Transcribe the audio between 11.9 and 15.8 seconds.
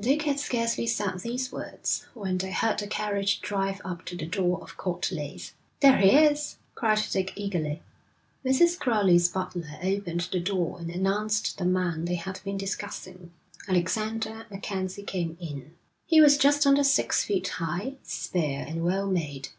they had been discussing. Alexander MacKenzie came in.